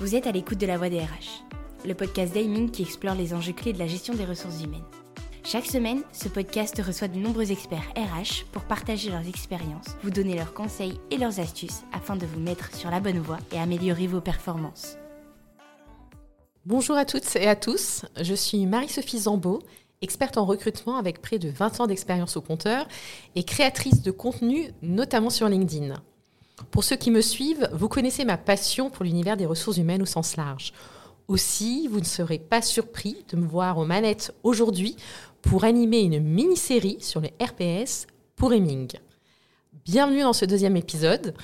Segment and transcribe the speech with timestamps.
[0.00, 1.44] Vous êtes à l'écoute de la voix des RH,
[1.84, 4.86] le podcast d'Aiming qui explore les enjeux clés de la gestion des ressources humaines.
[5.44, 10.36] Chaque semaine, ce podcast reçoit de nombreux experts RH pour partager leurs expériences, vous donner
[10.36, 14.06] leurs conseils et leurs astuces afin de vous mettre sur la bonne voie et améliorer
[14.06, 14.96] vos performances.
[16.64, 19.60] Bonjour à toutes et à tous, je suis Marie-Sophie Zambeau,
[20.00, 22.88] experte en recrutement avec près de 20 ans d'expérience au compteur
[23.34, 26.02] et créatrice de contenu, notamment sur LinkedIn.
[26.70, 30.06] Pour ceux qui me suivent, vous connaissez ma passion pour l'univers des ressources humaines au
[30.06, 30.72] sens large.
[31.28, 34.96] Aussi, vous ne serez pas surpris de me voir aux manettes aujourd'hui
[35.42, 38.06] pour animer une mini-série sur les RPS
[38.36, 38.90] pour Heming.
[39.84, 41.34] Bienvenue dans ce deuxième épisode.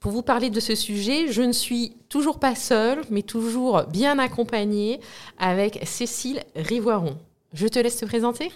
[0.00, 4.18] Pour vous parler de ce sujet, je ne suis toujours pas seule, mais toujours bien
[4.18, 5.00] accompagnée
[5.38, 7.18] avec Cécile Rivoiron.
[7.52, 8.52] Je te laisse te présenter.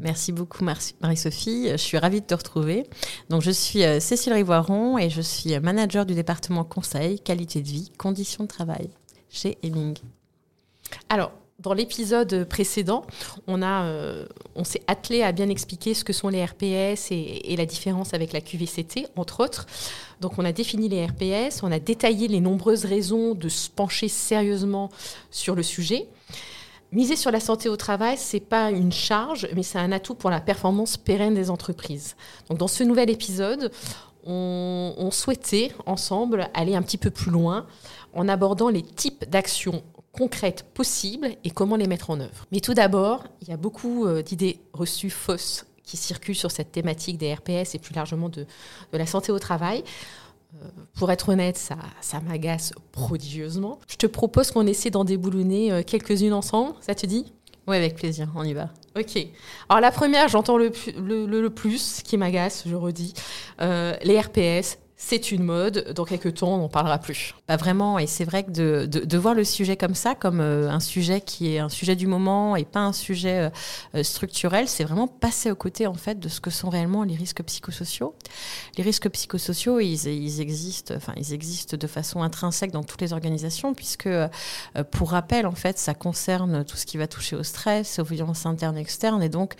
[0.00, 2.86] Merci beaucoup Marie-Sophie, je suis ravie de te retrouver.
[3.30, 7.68] Donc je suis euh, Cécile Rivoiron et je suis manager du département conseil, qualité de
[7.68, 8.90] vie, conditions de travail
[9.30, 9.96] chez Heming.
[11.08, 13.06] Alors, dans l'épisode précédent,
[13.46, 17.56] on, euh, on s'est attelé à bien expliquer ce que sont les RPS et, et,
[17.56, 19.66] la différence avec la QVCT, entre autres.
[20.20, 24.08] Donc on a défini les RPS, on a détaillé les nombreuses raisons de se pencher
[24.08, 24.90] sérieusement
[25.30, 26.06] sur le sujet.
[26.92, 30.30] Miser sur la santé au travail, c'est pas une charge, mais c'est un atout pour
[30.30, 32.16] la performance pérenne des entreprises.
[32.48, 33.72] Donc dans ce nouvel épisode,
[34.24, 37.66] on, souhaitait ensemble aller un petit peu plus loin
[38.12, 42.46] en abordant les types d'actions concrètes possibles et comment les mettre en œuvre.
[42.50, 46.72] Mais tout d'abord, il y a beaucoup euh, d'idées reçues fausses qui circulent sur cette
[46.72, 48.46] thématique des RPS et plus largement de
[48.92, 49.84] la santé au travail.
[50.94, 53.78] Pour être honnête, ça, ça m'agace prodigieusement.
[53.88, 57.32] Je te propose qu'on essaie d'en déboulonner euh, quelques-unes ensemble, ça te dit?
[57.66, 58.70] Oui, avec plaisir, on y va.
[58.96, 59.18] Ok.
[59.68, 63.12] Alors la première, j'entends le, le, le, plus, qui m'agace, je redis,
[63.60, 67.34] euh, les RPS, c'est une mode, dans quelques temps, on n'en parlera plus.
[67.46, 70.70] Pas vraiment, et c'est vrai que de, de, voir le sujet comme ça, comme euh,
[70.70, 73.50] un sujet qui est un sujet du moment et pas un sujet
[73.94, 77.14] euh, structurel, c'est vraiment passer aux côtés en fait de ce que sont réellement les
[77.14, 78.14] risques psychosociaux.
[78.78, 83.12] Les risques psychosociaux, ils, ils existent, enfin ils existent de façon intrinsèque dans toutes les
[83.12, 84.28] organisations, puisque euh,
[84.92, 88.46] pour rappel, en fait, ça concerne tout ce qui va toucher au stress, aux violences
[88.46, 89.56] internes, externes, et donc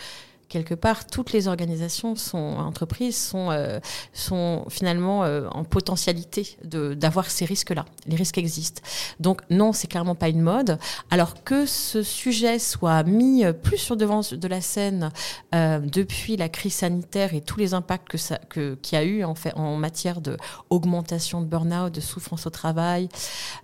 [0.49, 3.81] quelque part, toutes les organisations, sont, entreprises sont, euh,
[4.13, 7.85] sont finalement euh, en potentialité d'avoir ces risques-là.
[8.07, 8.83] Les risques existent.
[9.21, 10.79] Donc non, c'est clairement pas une mode.
[11.11, 15.11] Alors que ce sujet soit mis plus sur devant de la scène
[15.55, 18.17] euh, depuis la crise sanitaire et tous les impacts que
[18.49, 20.37] que, qu'il y a eu en, fait, en matière de
[20.71, 23.09] augmentation de burn-out, de souffrance au travail,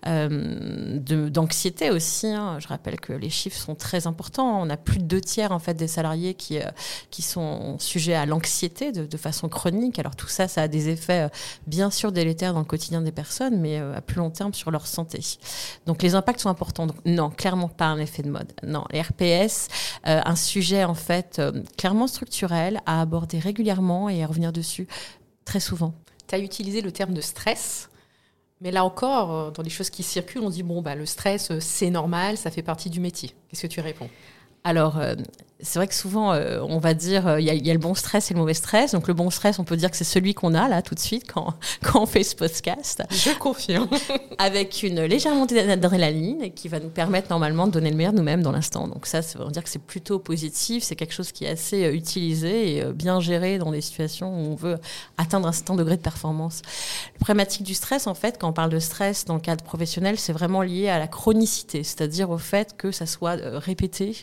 [0.06, 2.28] euh, d'anxiété aussi.
[2.28, 2.58] Hein.
[2.60, 4.60] Je rappelle que les chiffres sont très importants.
[4.60, 6.58] On a plus de deux tiers en fait des salariés qui
[7.10, 9.98] qui sont sujets à l'anxiété de, de, façon chronique.
[9.98, 11.28] Alors tout ça, ça a des effets euh,
[11.66, 14.70] bien sûr délétères dans le quotidien des personnes, mais euh, à plus long terme sur
[14.70, 15.20] leur santé.
[15.86, 16.86] Donc les impacts sont importants.
[16.86, 18.52] Donc, non, clairement pas un effet de mode.
[18.62, 19.68] Non, les RPS,
[20.06, 24.86] euh, un sujet en fait euh, clairement structurel à aborder régulièrement et à revenir dessus
[25.44, 25.94] très souvent.
[26.28, 27.88] Tu as utilisé le terme de stress.
[28.60, 31.90] Mais là encore, dans les choses qui circulent, on dit bon, bah, le stress, c'est
[31.90, 33.34] normal, ça fait partie du métier.
[33.48, 34.08] Qu'est-ce que tu réponds?
[34.64, 35.14] Alors, euh,
[35.62, 37.94] c'est vrai que souvent, euh, on va dire, il euh, y, y, a le bon
[37.94, 38.92] stress et le mauvais stress.
[38.92, 41.00] Donc, le bon stress, on peut dire que c'est celui qu'on a là tout de
[41.00, 43.04] suite quand, quand on fait ce podcast.
[43.10, 43.88] Je confirme.
[44.38, 48.42] Avec une légère montée d'adrénaline qui va nous permettre normalement de donner le meilleur nous-mêmes
[48.42, 48.88] dans l'instant.
[48.88, 50.82] Donc, ça, ça veut dire que c'est plutôt positif.
[50.82, 54.52] C'est quelque chose qui est assez euh, utilisé et bien géré dans des situations où
[54.52, 54.78] on veut
[55.16, 56.62] atteindre un certain degré de performance.
[57.14, 60.18] La problématique du stress, en fait, quand on parle de stress dans le cadre professionnel,
[60.18, 64.16] c'est vraiment lié à la chronicité, c'est-à-dire au fait que ça soit répété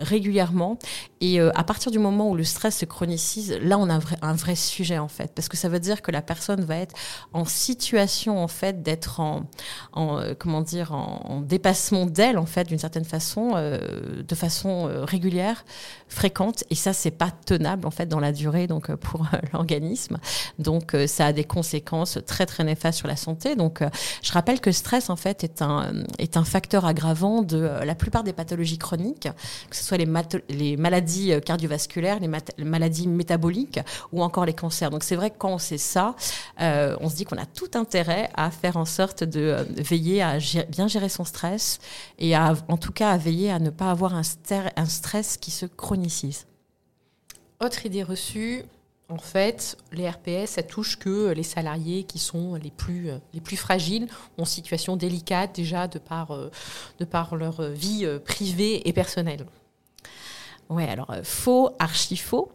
[0.00, 0.79] régulièrement.
[1.20, 4.32] Et euh, à partir du moment où le stress se chronicise, là, on a un
[4.32, 5.32] vrai, sujet, en fait.
[5.34, 6.94] Parce que ça veut dire que la personne va être
[7.34, 9.42] en situation, en fait, d'être en,
[9.96, 14.88] euh, comment dire, en, en dépassement d'elle, en fait, d'une certaine façon, euh, de façon
[15.04, 15.64] régulière,
[16.08, 16.64] fréquente.
[16.70, 20.18] Et ça, c'est pas tenable, en fait, dans la durée, donc, pour l'organisme.
[20.58, 23.56] Donc, ça a des conséquences très, très néfastes sur la santé.
[23.56, 23.82] Donc,
[24.22, 28.24] je rappelle que stress, en fait, est un, est un facteur aggravant de la plupart
[28.24, 29.28] des pathologies chroniques,
[29.68, 30.06] que ce soit les,
[30.60, 33.80] les maladies cardiovasculaires, les, maladies métaboliques
[34.12, 34.90] ou encore les cancers.
[34.90, 36.14] Donc c'est vrai que quand on sait ça,
[36.60, 40.22] euh, on se dit qu'on a tout intérêt à faire en sorte de, euh, veiller
[40.22, 41.80] à bien gérer son stress
[42.18, 44.22] et en tout cas à veiller à ne pas avoir un,
[44.76, 46.46] un stress qui se chronicise.
[47.60, 48.64] Autre idée reçue,
[49.08, 53.56] en fait, les RPS, ça touche que les salariés qui sont les plus, les plus
[53.56, 54.06] fragiles,
[54.38, 56.36] en situation délicate déjà de par,
[56.98, 59.44] de par leur vie privée et personnelle.
[60.70, 62.50] Ouais, alors euh, faux, archi faux.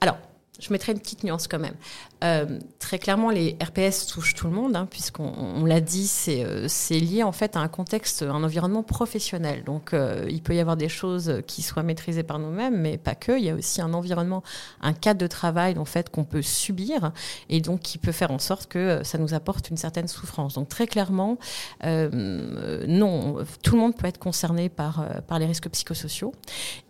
[0.00, 0.18] Alors,
[0.60, 1.74] je mettrais une petite nuance quand même.
[2.22, 7.22] Euh, très clairement, les RPS touchent tout le monde, hein, puisqu'on l'a dit, c'est lié
[7.22, 9.64] en fait à un contexte, un environnement professionnel.
[9.64, 9.94] Donc,
[10.28, 13.38] il peut y avoir des choses qui soient maîtrisées par nous-mêmes, mais pas que.
[13.38, 14.42] Il y a aussi un environnement,
[14.82, 17.12] un cadre de travail en fait qu'on peut subir
[17.48, 20.54] et donc qui peut faire en sorte que ça nous apporte une certaine souffrance.
[20.54, 21.38] Donc, très clairement,
[21.82, 26.34] non, tout le monde peut être concerné par, par les risques psychosociaux.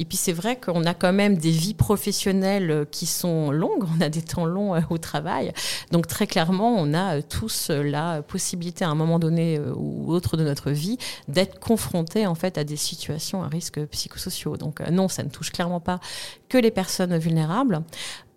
[0.00, 4.08] Et puis, c'est vrai qu'on a quand même des vies professionnelles qui sont on a
[4.08, 5.52] des temps longs euh, au travail.
[5.90, 10.12] Donc très clairement, on a euh, tous euh, la possibilité à un moment donné ou
[10.12, 10.98] autre de notre vie
[11.28, 14.56] d'être confrontés en fait à des situations à risque psychosociaux.
[14.56, 16.00] Donc non, ça ne touche clairement pas
[16.48, 17.82] que les personnes vulnérables.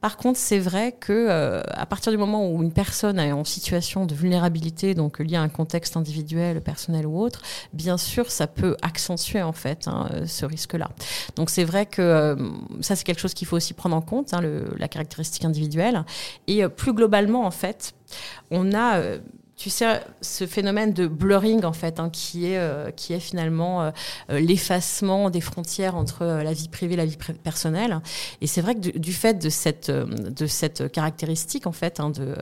[0.03, 3.45] Par contre, c'est vrai que euh, à partir du moment où une personne est en
[3.45, 7.41] situation de vulnérabilité, donc liée à un contexte individuel, personnel ou autre,
[7.71, 10.89] bien sûr, ça peut accentuer en fait hein, ce risque-là.
[11.37, 12.35] Donc c'est vrai que euh,
[12.81, 14.41] ça c'est quelque chose qu'il faut aussi prendre en compte, hein,
[14.77, 16.03] la caractéristique individuelle.
[16.47, 17.93] Et euh, plus globalement, en fait,
[18.51, 18.99] on a
[19.63, 23.81] tu sais, ce phénomène de blurring, en fait, hein, qui, est, euh, qui est finalement
[23.81, 23.91] euh,
[24.29, 28.01] euh, l'effacement des frontières entre la vie privée et la vie personnelle.
[28.41, 32.35] Et c'est vrai que du, fait de cette, de cette caractéristique, en fait, hein, de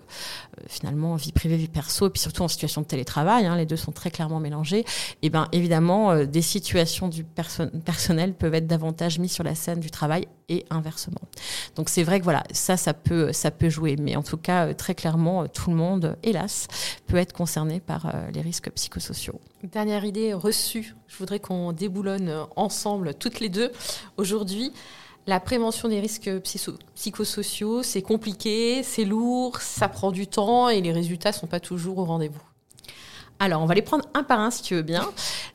[0.66, 3.78] finalement vie privée, vie perso, et puis surtout en situation de télétravail, hein, les deux
[3.78, 4.86] sont très clairement mélangés, et
[5.22, 9.92] eh bien évidemment, des situations du personnel peuvent être davantage mises sur la scène du
[9.92, 11.22] travail et inversement.
[11.76, 13.96] Donc c'est vrai que voilà, ça, ça peut, ça peut jouer.
[14.00, 16.68] Mais en tout cas, très clairement, tout le monde, hélas,
[17.12, 19.42] peut être concerné par euh, les risques psychosociaux.
[19.64, 23.72] Dernière idée reçue, je voudrais qu'on déboulonne ensemble toutes les deux
[24.16, 24.72] aujourd'hui.
[25.28, 26.32] La prévention des risques
[26.96, 31.60] psychosociaux, c'est compliqué, c'est lourd, ça prend du temps et les résultats ne sont pas
[31.60, 32.42] toujours au rendez-vous.
[33.44, 35.04] Alors, on va les prendre un par un si tu veux bien.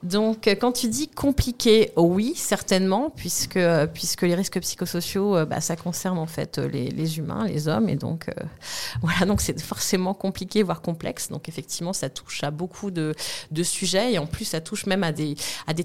[0.02, 3.60] Donc, quand tu dis compliqué, oui, certainement, puisque,
[3.94, 7.94] puisque les risques psychosociaux, euh, bah, ça concerne en fait les, humains, les hommes, et
[7.94, 8.32] donc euh,
[9.02, 11.28] voilà, donc c'est forcément compliqué, voire complexe.
[11.28, 13.14] Donc, effectivement, ça touche à beaucoup de,
[13.62, 15.36] sujets, et en plus, ça touche même à des,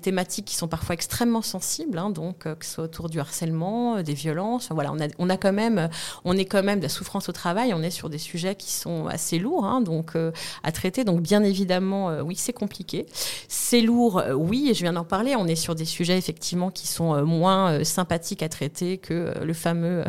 [0.01, 4.01] thématiques qui sont parfois extrêmement sensibles, hein, donc euh, que ce soit autour du harcèlement,
[4.01, 4.69] des violences.
[4.71, 5.87] Voilà, on a, on a quand même,
[6.25, 7.75] on est quand même de la souffrance au travail.
[7.75, 10.13] On est sur des sujets qui sont assez lourds, hein, donc
[10.63, 11.03] à traiter.
[11.03, 13.05] Donc, bien évidemment euh, oui, c'est compliqué.
[13.47, 15.35] C'est lourd, euh, oui, et je viens d'en parler.
[15.35, 19.53] On est sur des sujets, effectivement, qui sont euh, moins sympathiques à traiter que le
[19.53, 20.03] fameux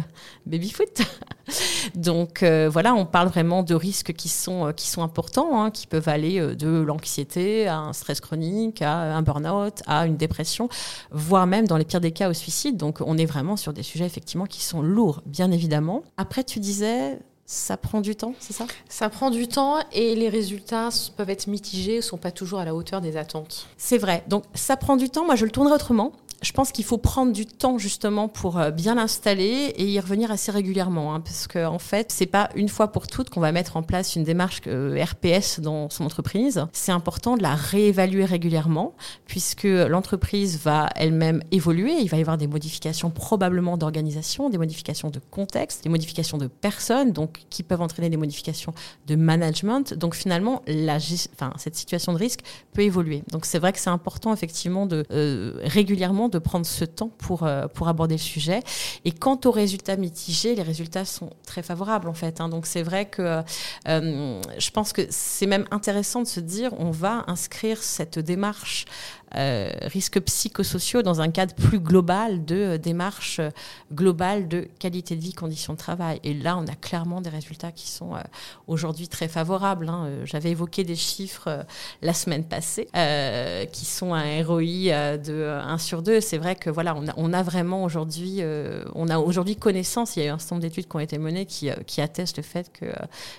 [0.46, 1.02] baby-foot.
[1.94, 6.08] Donc, voilà, on parle vraiment de risques qui sont, qui sont importants, hein, qui peuvent
[6.08, 10.68] aller de l'anxiété à un stress chronique, à un burn-out, à une dépression,
[11.10, 12.76] voire même, dans les pires des cas, au suicide.
[12.76, 16.02] Donc, on est vraiment sur des sujets, effectivement, qui sont lourds, bien évidemment.
[16.16, 18.66] Après, tu disais, ça prend du temps, c'est ça?
[18.88, 22.64] Ça prend du temps et les résultats peuvent être mitigés, ne sont pas toujours à
[22.64, 23.66] la hauteur des attentes.
[23.76, 24.24] C'est vrai.
[24.28, 25.24] Donc ça prend du temps.
[25.24, 26.12] Moi, je le tournerai autrement
[26.42, 30.30] je pense qu'il faut prendre du temps justement pour euh, bien l'installer et y revenir
[30.30, 33.52] assez régulièrement, hein, parce qu'en en fait, c'est pas une fois pour toutes qu'on va
[33.52, 36.66] mettre en place une démarche euh, RPS dans son entreprise.
[36.72, 38.94] C'est important de la réévaluer régulièrement,
[39.26, 41.92] puisque l'entreprise va elle-même évoluer.
[42.00, 46.48] Il va y avoir des modifications probablement d'organisation, des modifications de contexte, des modifications de
[46.48, 48.74] personnes, donc qui peuvent entraîner des modifications
[49.06, 49.94] de management.
[49.94, 50.96] Donc finalement, la,
[51.34, 52.40] enfin, cette situation de risque
[52.72, 53.22] peut évoluer.
[53.30, 57.44] Donc c'est vrai que c'est important effectivement de euh, régulièrement de prendre ce temps pour,
[57.44, 58.60] euh, pour aborder le sujet.
[59.04, 62.40] Et quant aux résultats mitigés, les résultats sont très favorables en fait.
[62.40, 62.48] Hein.
[62.48, 63.42] Donc c'est vrai que
[63.88, 68.86] euh, je pense que c'est même intéressant de se dire on va inscrire cette démarche
[69.36, 73.48] euh, risques psychosociaux dans un cadre plus global de euh, démarche euh,
[73.92, 76.20] globale de qualité de vie, conditions de travail.
[76.22, 78.12] Et là, on a clairement des résultats qui sont
[78.66, 79.88] aujourd'hui très favorables.
[79.88, 80.08] Hein.
[80.24, 81.64] J'avais évoqué des chiffres
[82.02, 82.88] la semaine passée
[83.72, 86.20] qui sont un ROI de 1 sur 2.
[86.20, 88.40] C'est vrai que voilà, on a, vraiment aujourd'hui,
[88.94, 90.16] on a aujourd'hui connaissance.
[90.16, 92.42] Il y a eu un certain nombre d'études qui ont été menées qui, attestent le
[92.42, 92.86] fait que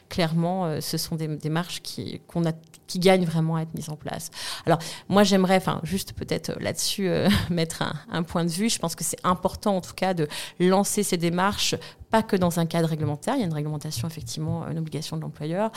[0.10, 1.82] clairement, ce sont des démarches
[2.28, 2.54] qu'on a
[2.94, 4.30] qui gagnent vraiment à être mises en place.
[4.68, 4.78] Alors,
[5.10, 8.70] moi, j'aimerais, enfin, juste peut-être euh, là-dessus euh, mettre un, un, point de vue.
[8.70, 10.28] Je pense que c'est important, en tout cas, de
[10.60, 11.74] lancer ces démarches
[12.14, 15.24] pas que dans un cadre réglementaire, il y a une réglementation effectivement, une obligation de
[15.24, 15.72] l'employeur,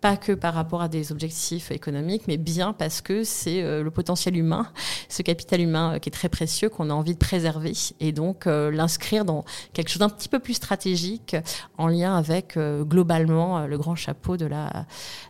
[0.00, 3.90] pas que par rapport à des objectifs économiques, mais bien parce que c'est euh, le
[3.90, 4.68] potentiel humain,
[5.10, 9.26] ce capital humain qui est très précieux, qu'on a envie de préserver, et donc l'inscrire
[9.26, 9.44] dans
[9.74, 11.36] quelque chose d'un petit peu plus stratégique
[11.76, 14.86] en lien avec globalement le grand chapeau de la,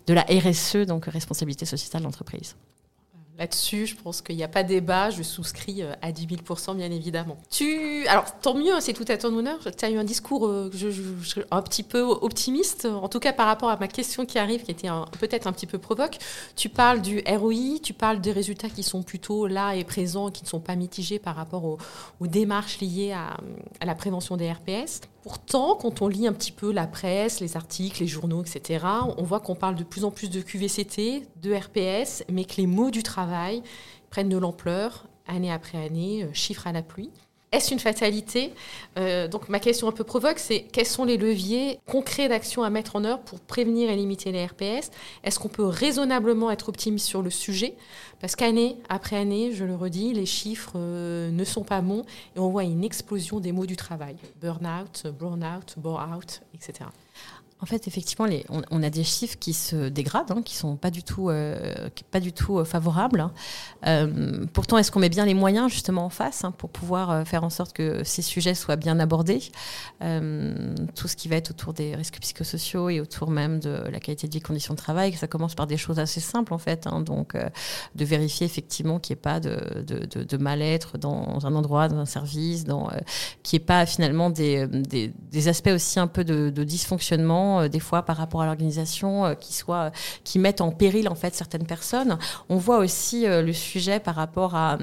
[0.06, 2.54] de la RSE, donc responsabilité sociétale de l'entreprise.
[3.42, 5.10] Là-dessus, je pense qu'il n'y a pas débat.
[5.10, 7.36] Je souscris euh, à 10 000% bien évidemment.
[7.50, 9.58] Tu, alors tant mieux, c'est tout à ton honneur.
[9.76, 10.70] Tu as eu un discours euh,
[11.50, 14.70] un petit peu optimiste, en tout cas par rapport à ma question qui arrive, qui
[14.70, 14.86] était
[15.18, 16.18] peut-être un petit peu provoque.
[16.54, 20.44] Tu parles du ROI, tu parles des résultats qui sont plutôt là et présents, qui
[20.44, 21.78] ne sont pas mitigés par rapport aux,
[22.20, 23.38] démarches liées à,
[23.80, 25.00] à la prévention des RPS.
[25.22, 28.84] Pourtant, quand on lit un petit peu la presse, les articles, les journaux, etc.,
[29.16, 32.66] on voit qu'on parle de plus en plus de QVCT, de RPS, mais que les
[32.66, 33.62] mots du travail
[34.10, 37.10] prennent de l'ampleur année après année, euh, chiffre à la pluie.
[37.52, 38.54] Est-ce une fatalité
[38.98, 42.70] euh, Donc ma question un peu provoque, c'est quels sont les leviers concrets d'action à
[42.70, 44.90] mettre en œuvre pour prévenir et limiter les RPS
[45.22, 47.74] Est-ce qu'on peut raisonnablement être optimiste sur le sujet?
[48.20, 52.04] Parce qu'année après année, je le redis, les chiffres euh, ne sont pas bons
[52.34, 54.16] et on voit une explosion des mots du travail.
[54.40, 56.88] Burn-out, burn-out, bore-out, etc.
[57.62, 58.26] En fait, effectivement,
[58.72, 61.72] on, a des chiffres qui se dégradent, hein, qui sont pas du tout, euh,
[62.10, 63.20] pas du tout euh, favorables.
[63.20, 63.32] Hein.
[63.86, 67.44] Euh, pourtant, est-ce qu'on met bien les moyens justement en face hein, pour pouvoir faire
[67.44, 69.40] en sorte que ces sujets soient bien abordés?
[70.00, 74.26] Tout ce qui va être autour des risques psychosociaux et autour même de la qualité
[74.26, 76.88] de vie, conditions de travail, ça commence par des choses assez simples en fait.
[77.06, 77.36] donc,
[77.94, 82.64] de vérifier effectivement qu'il n'y ait pas de, mal-être dans un endroit, dans un service,
[83.44, 84.68] qu'il n'y ait pas finalement des,
[85.46, 89.52] aspects aussi un peu de dysfonctionnement euh, des fois par rapport à l'organisation euh, qui
[89.54, 89.92] soit
[90.24, 92.18] qui mettent en péril en fait certaines personnes.
[92.48, 94.78] On voit aussi euh, le sujet par rapport à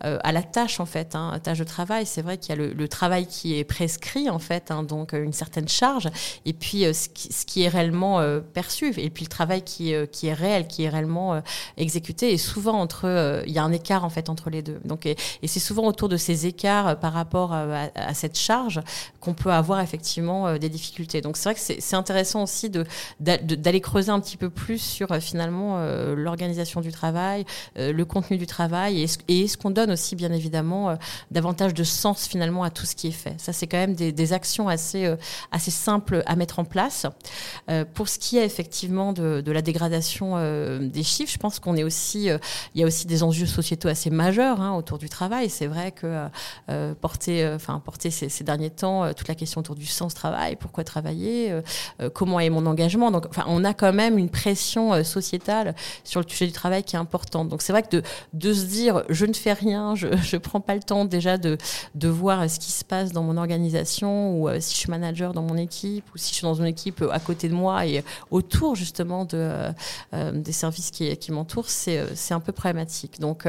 [0.00, 2.06] à la tâche en fait, hein, tâche de travail.
[2.06, 5.32] C'est vrai qu'il y a le, travail qui est prescrit en fait, hein, donc une
[5.32, 6.08] certaine charge,
[6.44, 8.20] et puis ce qui, ce, qui, est réellement
[8.54, 11.42] perçu, et puis le travail qui, qui est réel, qui est réellement
[11.76, 12.32] exécuté.
[12.32, 14.80] Et souvent entre, il y a un écart en fait entre les deux.
[14.84, 18.80] Donc et, c'est souvent autour de ces écarts par rapport à, à cette charge
[19.20, 21.20] qu'on peut avoir effectivement des difficultés.
[21.20, 22.84] Donc c'est vrai que c'est intéressant intéressant aussi de,
[23.20, 27.44] d'aller creuser un petit peu plus sur euh, finalement euh, l'organisation du travail,
[27.78, 30.96] euh, le contenu du travail et, ce qu'on donne aussi bien évidemment
[31.30, 33.34] davantage de sens finalement à tout ce qui est fait.
[33.38, 35.12] Ça c'est quand même des, actions assez
[35.50, 37.06] assez simples à mettre en place.
[37.94, 40.36] pour ce qui est effectivement de, la dégradation
[40.80, 42.28] des chiffres, je pense qu'on est aussi
[42.74, 45.50] il y a aussi des enjeux sociétaux assez majeurs hein, autour du travail.
[45.50, 46.26] C'est vrai que
[47.00, 51.52] porter enfin porter ces, derniers temps toute la question autour du sens travail, pourquoi travailler,
[52.12, 53.10] comment est mon engagement.
[53.10, 56.96] Donc, on a quand même une pression euh, sociétale sur le sujet du travail qui
[56.96, 57.48] est importante.
[57.48, 60.74] Donc, c'est vrai que de, se dire, je ne fais rien, je ne prends pas
[60.74, 61.58] le temps déjà de,
[61.94, 65.32] de voir ce qui se passe dans mon organisation ou euh, si je suis manager
[65.32, 68.04] dans mon équipe ou si je suis dans une équipe à côté de moi et
[68.30, 69.50] autour justement de,
[70.32, 73.20] des services qui, m'entourent, c'est, c'est un peu problématique.
[73.20, 73.46] Donc,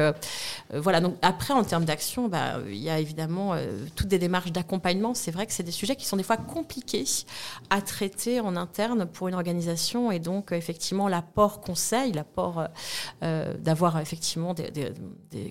[0.72, 1.00] voilà.
[1.00, 3.54] Donc, après, en termes d'action, bah, il y a évidemment
[3.96, 5.14] toutes des démarches d'accompagnement.
[5.14, 7.04] C'est vrai que c'est des sujets qui sont des fois compliqués
[7.70, 12.66] à traiter en interne pour une organisation et donc effectivement l'apport conseil, l'apport euh,
[13.22, 14.92] euh, d'avoir effectivement des,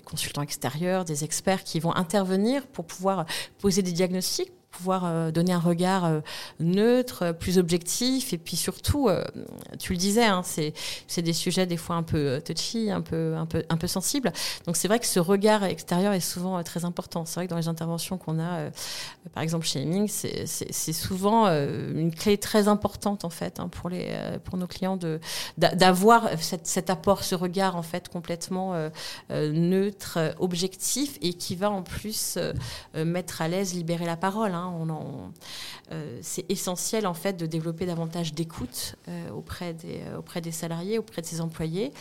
[0.04, 3.26] consultants extérieurs, des experts qui vont intervenir pour pouvoir
[3.58, 6.20] poser des diagnostics pouvoir euh, donner un regard euh,
[6.58, 9.22] neutre, plus objectif, et puis surtout, euh,
[9.78, 13.46] tu le disais, hein, c'est des sujets des fois un peu touchy, un peu, un
[13.46, 14.32] peu, un peu sensibles.
[14.66, 17.24] Donc c'est vrai que ce regard extérieur est souvent très important.
[17.24, 18.70] C'est vrai que dans les interventions qu'on a,
[19.34, 24.16] par exemple chez Heming, c'est souvent une clé très importante en fait hein, pour les,
[24.44, 25.20] pour nos clients de
[25.58, 28.74] d'avoir cet apport, ce regard en fait complètement
[29.30, 32.38] neutre, objectif, et qui va en plus
[32.94, 34.54] mettre à l'aise, libérer la parole.
[34.54, 34.61] Hein.
[34.62, 35.32] Hein,
[35.90, 40.52] euh, c'est essentiel en fait de développer davantage d'écoute euh, auprès, des, euh, auprès des
[40.52, 41.92] salariés, auprès de ses employés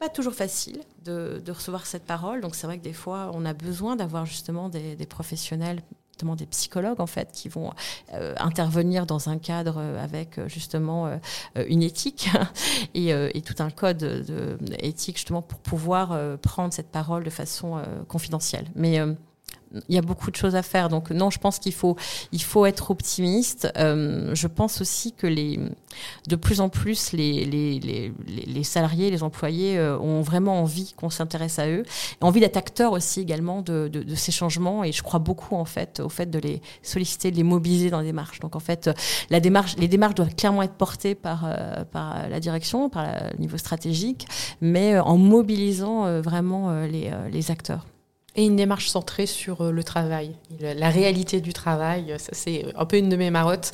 [0.00, 2.40] pas toujours facile de, recevoir cette parole.
[2.40, 6.46] Donc c'est vrai que des fois, on a besoin d'avoir justement des, professionnels, notamment des
[6.46, 7.72] psychologues en fait, qui vont
[8.12, 11.20] intervenir dans un cadre avec justement
[11.54, 12.28] une éthique
[12.94, 18.66] et, tout un code de, éthique justement pour pouvoir prendre cette parole de façon confidentielle.
[18.74, 18.98] Mais
[19.88, 20.88] il y a beaucoup de choses à faire.
[20.88, 21.96] Donc non, je pense qu'il faut,
[22.32, 23.68] il faut être optimiste.
[23.76, 25.58] Euh, je pense aussi que les,
[26.28, 28.12] de plus en plus, les, les,
[28.46, 31.84] les, salariés, les employés euh, ont vraiment envie qu'on s'intéresse à eux,
[32.20, 34.84] envie d'être acteurs aussi également de, ces changements.
[34.84, 38.00] Et je crois beaucoup en fait au fait de les solliciter, de les mobiliser dans
[38.00, 38.40] les démarches.
[38.40, 38.90] Donc en fait,
[39.30, 43.38] la démarche, les démarches doivent clairement être portées par, euh, par la direction, par le
[43.38, 44.26] niveau stratégique,
[44.60, 47.86] mais en mobilisant vraiment les acteurs.
[48.36, 52.14] Et une démarche centrée sur euh, le travail, la réalité du travail.
[52.18, 53.70] Ça, c'est un peu une de mes marottes.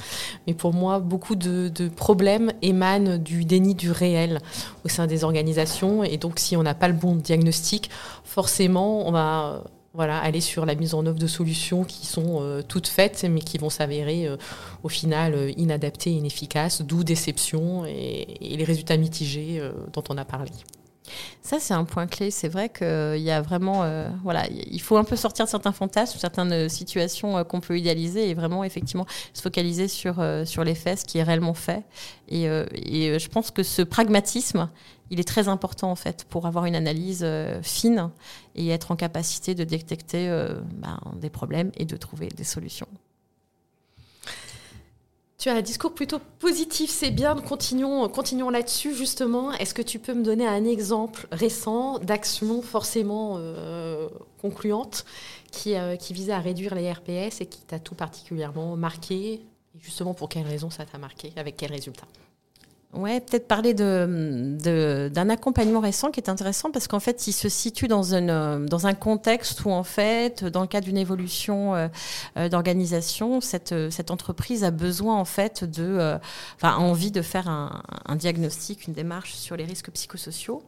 [0.47, 4.39] Mais pour moi, beaucoup de, problèmes émanent du déni du réel
[4.85, 6.05] au sein des organisations.
[6.05, 7.89] Et donc, si on n'a pas le bon diagnostic,
[8.23, 9.65] forcément, on va
[9.95, 13.41] voilà, aller sur la mise en œuvre de solutions qui sont euh, toutes faites, mais
[13.41, 14.37] qui vont s'avérer euh,
[14.83, 19.63] au final inadaptées, inefficaces, d'où déception et, les résultats mitigés
[19.93, 20.51] dont on a parlé.
[21.43, 22.31] Ça, c'est un point clé.
[22.31, 25.73] C'est vrai qu'il y a vraiment, euh, voilà, il faut un peu sortir de certains
[25.73, 30.65] fantasmes, certaines euh, situations euh, qu'on peut idéaliser et vraiment effectivement se focaliser sur sur
[30.65, 31.85] les faits, ce qui est réellement fait.
[32.29, 34.69] Et, et, je pense que ce pragmatisme,
[35.11, 37.27] il est très important en fait pour avoir une analyse
[37.63, 38.11] fine
[38.55, 40.29] et être en capacité de détecter
[40.75, 42.89] ben, des problèmes et de trouver des solutions.
[45.41, 47.35] Tu as un discours plutôt positif, c'est bien.
[47.35, 49.53] Continuons, continuons là-dessus justement.
[49.53, 54.11] Est-ce que tu peux me donner un exemple récent d'action forcément euh,
[54.43, 55.07] concluante
[55.51, 59.33] qui, euh, qui visait à réduire les RPS et qui t'a tout particulièrement marqué?
[59.75, 61.33] Et justement, pour quelles raisons ça t'a marqué?
[61.37, 62.07] Avec quels résultats
[62.93, 67.49] Ouais, peut-être parler de, d'un accompagnement récent qui est intéressant parce qu'en fait, il se
[67.49, 71.87] situe dans, une, dans un contexte où, en fait, dans le cadre d'une évolution euh,
[72.37, 76.19] euh, d'organisation, cette, cette entreprise a besoin, en fait, de, euh,
[76.57, 80.65] enfin, envie de faire un, un, diagnostic, une démarche sur les risques psychosociaux.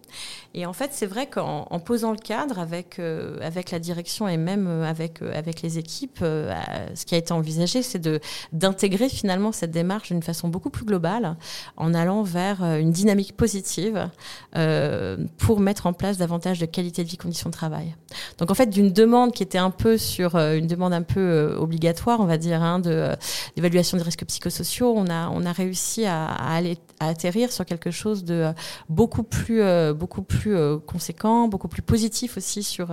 [0.55, 3.01] Et en fait, c'est vrai qu'en en posant le cadre avec,
[3.41, 7.99] avec la direction et même avec, avec les équipes, ce qui a été envisagé, c'est
[7.99, 8.21] de,
[8.53, 11.37] d'intégrer finalement cette démarche d'une façon beaucoup plus globale
[11.77, 14.11] en allant vers euh, une dynamique positive
[14.57, 17.95] euh, pour mettre en place davantage de qualité de vie, conditions de travail.
[18.37, 21.57] Donc en fait, d'une demande qui était un peu sur euh, une demande un peu
[21.59, 23.09] obligatoire, on va dire, hein, de
[23.57, 27.91] d'évaluation des risques psychosociaux, on a on a réussi à, aller à atterrir sur quelque
[27.91, 28.53] chose de
[28.89, 29.63] beaucoup plus
[29.95, 30.57] beaucoup plus
[30.87, 32.89] conséquent, beaucoup plus positif aussi sur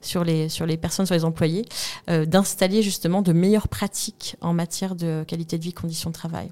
[0.00, 1.64] sur les sur les personnes, sur les employés,
[2.08, 6.50] d'installer justement de meilleures pratiques en matière de qualité de vie, conditions de travail.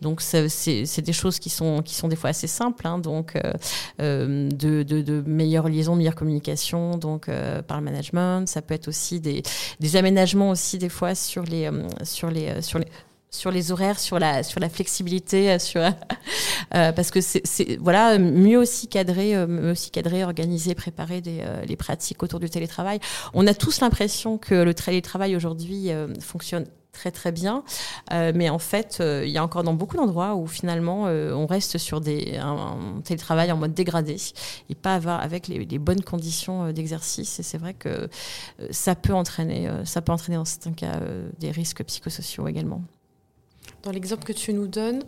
[0.00, 3.52] Donc c'est des choses qui sont, qui sont des fois assez simples, hein, donc euh,
[4.00, 8.48] euh, de, de, de, meilleures liaisons, meilleure communication, donc euh, par le management.
[8.48, 9.42] Ça peut être aussi des,
[9.80, 11.70] des aménagements aussi des fois sur les,
[12.02, 12.86] sur les, sur les
[13.32, 15.80] sur les horaires, sur la sur la flexibilité, sur
[16.74, 21.76] euh, parce que c'est voilà mieux aussi cadrer, mieux aussi cadrer, organiser, préparer des, les
[21.76, 23.00] pratiques autour du télétravail.
[23.34, 27.64] On a tous l'impression que le télétravail aujourd'hui fonctionne très très bien.
[28.12, 31.32] Euh, mais en fait, euh, il y a encore dans beaucoup d'endroits où finalement euh,
[31.32, 34.16] on reste sur des, un, télétravail en mode dégradé
[34.68, 37.40] et pas avoir, avec les, les bonnes conditions d'exercice.
[37.40, 38.08] Et c'est vrai que
[38.70, 41.00] ça peut entraîner, ça peut entraîner dans certains cas
[41.38, 42.82] des risques psychosociaux également.
[43.82, 45.02] Dans l'exemple que tu nous donnes,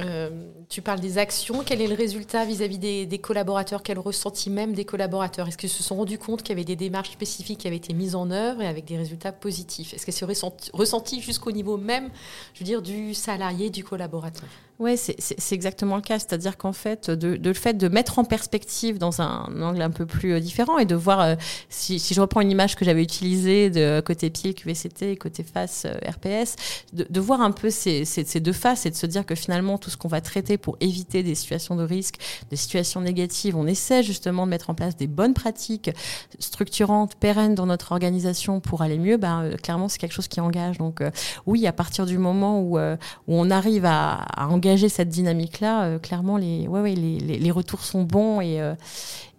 [0.00, 0.30] euh,
[0.68, 1.62] tu parles des actions.
[1.64, 3.82] Quel est le résultat vis-à-vis des, collaborateurs?
[3.82, 5.48] Quel ressenti même des collaborateurs?
[5.48, 7.94] Est-ce qu'ils se sont rendus compte qu'il y avait des démarches spécifiques qui avaient été
[7.94, 9.94] mises en œuvre et avec des résultats positifs?
[9.94, 10.26] Est-ce que c'est
[10.72, 12.10] ressenti, jusqu'au niveau même,
[12.54, 14.48] je veux dire, du salarié, du collaborateur?
[14.78, 16.18] Oui, c'est exactement le cas.
[16.18, 19.90] C'est-à-dire qu'en fait, de, de, le fait de mettre en perspective dans un angle un
[19.90, 21.34] peu plus euh, différent et de voir, euh,
[21.70, 25.44] si, si, je reprends une image que j'avais utilisée de côté pile QVCT et côté
[25.44, 26.56] face euh, RPS,
[26.92, 29.78] de, de, voir un peu ces, ces, deux faces et de se dire que finalement,
[29.78, 32.16] tout ce qu'on va traiter pour éviter des situations de risque,
[32.50, 35.90] des situations négatives, on essaie justement de mettre en place des bonnes pratiques
[36.38, 39.16] structurantes, pérennes dans notre organisation pour aller mieux.
[39.16, 40.76] Ben, clairement, c'est quelque chose qui engage.
[40.76, 41.02] Donc,
[41.46, 45.98] oui, à partir du moment où, où on arrive à, à engager cette dynamique-là, euh,
[45.98, 48.74] clairement, les, ouais, ouais, les, retours sont bons et, euh,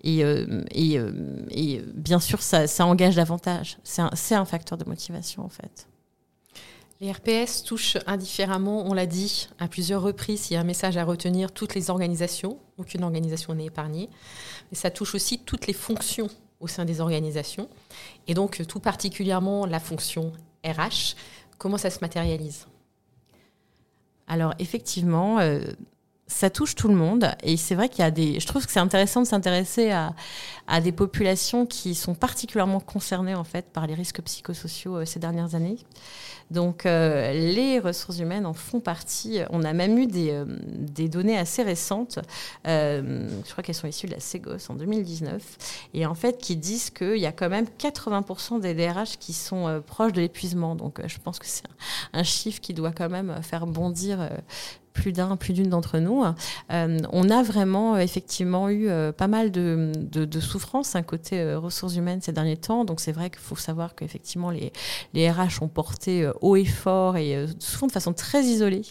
[0.03, 0.63] et, euh,
[1.51, 3.77] et, bien sûr, ça, ça engage davantage.
[3.83, 5.87] C'est un, un, facteur de motivation, en fait.
[6.99, 10.97] Les RPS touchent indifféremment, on l'a dit à plusieurs reprises, il y a un message
[10.97, 14.09] à retenir, toutes les organisations, aucune organisation n'est épargnée,
[14.71, 16.27] mais ça touche aussi toutes les fonctions
[16.59, 17.69] au sein des organisations,
[18.27, 20.31] et donc tout particulièrement la fonction
[20.65, 21.15] RH.
[21.59, 22.65] Comment ça se matérialise?
[24.27, 25.61] Alors effectivement, euh,
[26.27, 28.39] ça touche tout le monde et c'est vrai qu'il y a des.
[28.39, 30.13] Je trouve que c'est intéressant de s'intéresser à,
[30.67, 35.19] à, des populations qui sont particulièrement concernées en fait par les risques psychosociaux euh, ces
[35.19, 35.77] dernières années.
[36.51, 39.39] Donc euh, les ressources humaines en font partie.
[39.51, 42.19] On a même eu des, euh, des données assez récentes,
[42.65, 45.41] je crois qu'elles sont issues de la Ségos en 2019,
[45.93, 49.81] et en fait qui disent qu'il y a quand même 80% des DRH qui sont
[49.85, 50.75] proches de l'épuisement.
[50.75, 51.63] Donc je pense que c'est
[52.13, 54.29] un, chiffre qui doit quand même faire bondir
[54.97, 56.23] plus d'un, plus d'une d'entre nous.
[56.71, 61.03] Euh, on a vraiment euh, effectivement eu euh, pas mal de, de, de souffrances, un
[61.03, 62.83] côté ressources humaines ces derniers temps.
[62.83, 64.73] Donc c'est vrai qu'il faut savoir qu'effectivement les,
[65.13, 68.81] les RH ont porté haut et fort et souvent de façon très isolée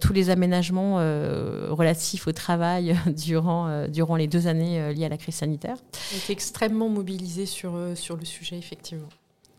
[0.00, 0.96] tous les aménagements
[1.70, 5.76] relatifs au travail durant, durant les deux années liées à la crise sanitaire.
[6.12, 9.08] Ils étaient extrêmement mobilisés sur, sur le sujet, effectivement.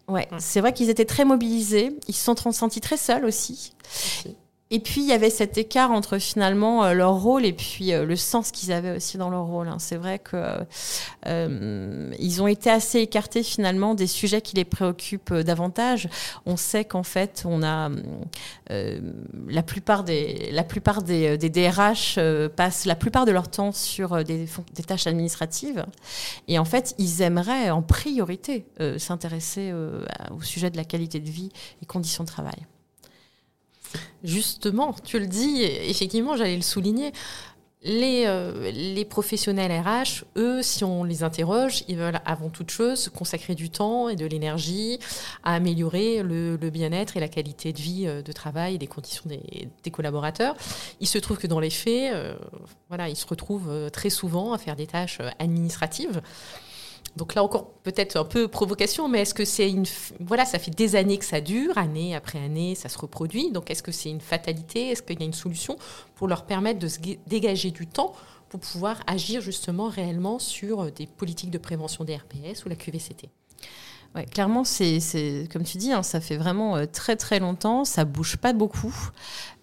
[0.08, 0.38] Ouais, ouais.
[0.40, 1.98] c'est vrai qu'ils étaient très mobilisés.
[2.08, 3.74] Ils se sont sentis très seuls aussi.
[3.90, 4.36] aussi.
[4.74, 8.06] Et puis il y avait cet écart entre finalement euh, leur rôle et puis euh,
[8.06, 9.68] le sens qu'ils avaient aussi dans leur rôle.
[9.68, 9.78] Hein.
[9.78, 10.66] C'est vrai que
[11.28, 16.10] euh, ils ont été assez écartés finalement des sujets qui les préoccupent euh, davantage.
[16.48, 17.92] On sait qu'en fait on a
[18.70, 22.18] la plupart des la plupart des, des DRH
[22.56, 25.86] passent la plupart de leur temps sur des, des, tâches administratives
[26.48, 28.66] et en fait ils aimeraient en priorité
[28.98, 29.72] s'intéresser
[30.32, 31.52] au sujet de la qualité de vie
[31.84, 32.66] et conditions de travail.
[34.24, 37.12] Justement, tu le dis, effectivement, j'allais le souligner.
[37.84, 43.56] les, euh, professionnels RH, eux, si on les interroge, ils veulent avant toute chose consacrer
[43.56, 45.00] du temps et de l'énergie
[45.44, 49.26] à améliorer le, bien-être et la qualité de vie euh, de travail et des conditions
[49.26, 50.56] des, des collaborateurs.
[51.02, 52.36] Il se trouve que dans les faits, euh,
[52.88, 56.22] voilà, ils se retrouvent très souvent à faire des tâches administratives
[57.16, 59.86] donc là encore, peut-être un peu provocation, mais est-ce que c'est une...
[60.20, 63.52] Voilà, ça fait des années que ça dure, année après année, ça se reproduit.
[63.52, 64.90] Donc est-ce que c'est une fatalité?
[64.90, 65.78] Est-ce qu'il y a une solution
[66.16, 68.14] pour leur permettre de se dégager du temps
[68.50, 73.30] pour pouvoir agir justement réellement sur des politiques de prévention des RPS ou la QVCT
[74.16, 75.00] Ouais, clairement, c'est
[75.52, 78.94] comme tu dis, hein, ça fait vraiment euh, très très longtemps, ça bouge pas beaucoup.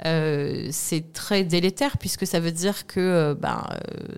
[0.06, 3.64] Euh, c'est très délétère puisque ça veut dire que, euh, ben,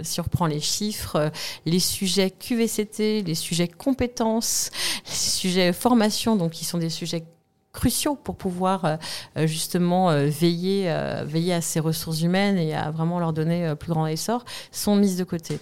[0.02, 1.30] si on reprend les chiffres,
[1.66, 4.70] les sujets QVCT, les sujets compétences,
[5.06, 7.24] les sujets formation, donc qui sont des sujets
[7.72, 8.96] cruciaux pour pouvoir euh,
[9.38, 13.90] euh, justement euh, veiller, veiller à ces ressources humaines et à vraiment leur donner plus
[13.90, 15.58] grand essor, sont mises de côté.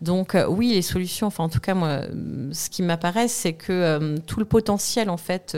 [0.00, 2.00] Donc oui, les solutions, enfin en tout cas moi,
[2.52, 5.56] ce qui m'apparaît, c'est que tout le potentiel en fait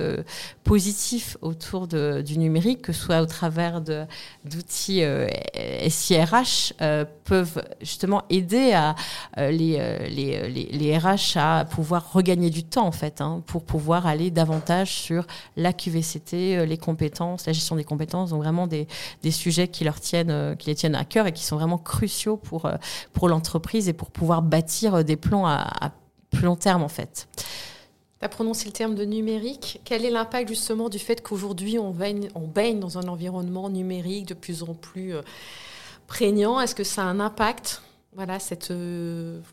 [0.62, 5.02] positif autour du numérique, que ce soit au travers d'outils
[5.88, 6.74] SIRH,
[7.24, 8.78] peuvent justement aider
[9.36, 9.50] les,
[10.08, 14.92] les, les, RH à pouvoir regagner du temps en fait, hein, pour pouvoir aller davantage
[14.92, 18.86] sur la VCT, euh, les compétences, la gestion des compétences, donc vraiment des,
[19.22, 21.78] des sujets qui leur tiennent, euh, qui les tiennent à cœur et qui sont vraiment
[21.78, 22.76] cruciaux pour, euh,
[23.12, 25.92] pour l'entreprise et pour pouvoir bâtir des plans à,
[26.30, 27.28] plus long terme en fait.
[28.18, 29.80] Tu as prononcé le terme de numérique.
[29.84, 34.26] Quel est l'impact justement du fait qu'aujourd'hui on baigne, on baigne dans un environnement numérique
[34.26, 35.14] de plus en plus
[36.08, 36.60] prégnant?
[36.60, 37.82] Est-ce que ça a un impact?
[38.14, 38.72] Voilà, cette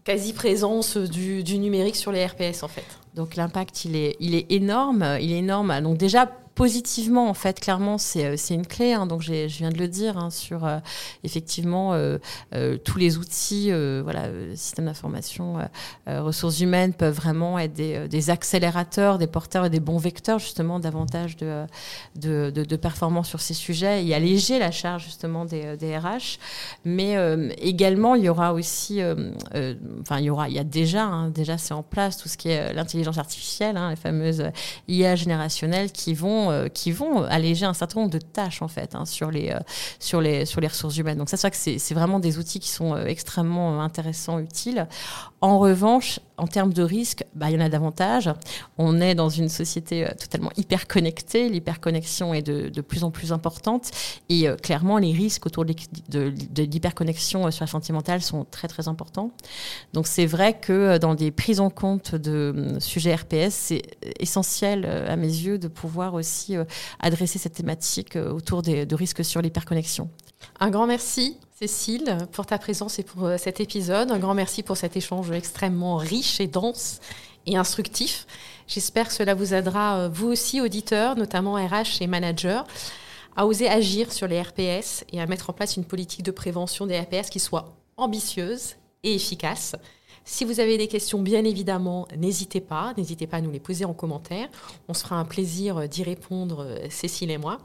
[0.04, 2.86] quasi-présence du, du, numérique sur les RPS en fait.
[3.16, 5.18] Donc l'impact, il est, il est énorme.
[5.20, 5.82] Il est énorme.
[5.82, 8.94] Donc déjà, positivement, en fait, clairement, c'est euh, une clé.
[8.94, 10.78] Hein, donc, je viens de le dire hein, sur euh,
[11.24, 12.20] effectivement euh,
[12.86, 13.72] tous les outils,
[14.04, 15.58] voilà, système d'information,
[16.08, 21.38] ressources humaines peuvent vraiment être des, accélérateurs, des porteurs et des bons vecteurs justement davantage
[21.38, 21.66] de,
[22.16, 26.38] de, de, de performance sur ces sujets et alléger la charge justement des, des RH.
[26.86, 27.16] Mais
[27.58, 29.02] également, il y aura aussi,
[30.02, 32.38] enfin, il y aura, il y a déjà, hein, déjà c'est en place tout ce
[32.38, 34.44] qui est l'intelligence artificielle, les fameuses
[34.88, 38.96] IA générationnelles qui vont euh, qui vont alléger un certain nombre de tâches en fait
[38.96, 39.60] hein, sur les euh,
[40.00, 41.18] sur les sur les ressources humaines.
[41.18, 44.88] Donc ça c'est vrai que c'est vraiment des outils qui sont euh, extrêmement intéressants, utiles.
[45.42, 48.30] En revanche, en termes de risque, bah, il y en a davantage.
[48.78, 51.50] On est dans une société totalement hyper connectée.
[51.50, 53.92] L'hyperconnexion est de, plus en plus importante.
[54.30, 55.74] Et clairement, les risques autour de,
[56.58, 59.32] l'hyperconnexion sur la santé mentale sont très, très importants.
[59.94, 63.84] Donc, c'est vrai que dans des prises en compte de sujets RPS, c'est
[64.20, 66.66] essentiel à mes yeux de pouvoir aussi euh,
[67.00, 70.10] adresser cette thématique euh, autour des, de risques sur l'hyperconnexion.
[70.60, 74.10] Un grand merci, Cécile, pour ta présence et pour euh, cet épisode.
[74.10, 77.02] Un grand merci pour cet échange extrêmement riche et dense
[77.46, 78.26] et instructif.
[78.68, 82.64] J'espère que cela vous aidera, vous aussi, auditeurs, notamment RH et managers,
[83.36, 86.88] à oser agir sur les RPS et à mettre en place une politique de prévention
[86.88, 89.76] des RPS qui soit ambitieuse et efficace.
[90.26, 92.96] Si vous avez des questions, bien évidemment, n'hésitez pas.
[92.98, 94.50] N'hésitez pas à nous les poser en commentaire.
[94.88, 97.60] On se fera un plaisir d'y répondre, euh, Cécile et moi.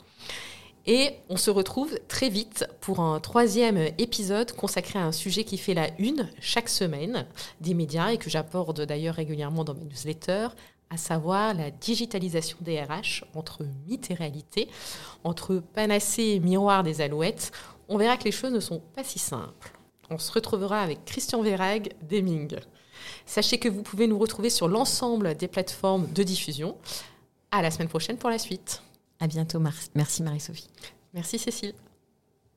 [0.87, 5.59] Et on se retrouve très vite pour un troisième épisode consacré à un sujet qui
[5.59, 7.27] fait la une chaque semaine
[7.61, 10.49] des médias et que j'apporte d'ailleurs régulièrement dans mes newsletters,
[10.89, 14.69] à savoir la digitalisation des RH entre mythe et réalité,
[15.25, 17.51] entre panacée et miroir des alouettes.
[17.89, 19.73] On verra que les choses ne sont pas si simples.
[20.09, 22.57] On se retrouvera avec Christian Verrag d'Eming.
[23.27, 26.77] Sachez que vous pouvez nous retrouver sur l'ensemble des plateformes de diffusion.
[27.51, 28.83] À la semaine prochaine pour la suite.
[29.21, 29.61] À bientôt.
[29.95, 30.69] Merci Marie-Sophie.
[31.15, 31.75] Merci Cécile.